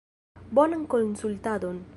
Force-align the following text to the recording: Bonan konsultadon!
Bonan 0.59 0.83
konsultadon! 0.95 1.83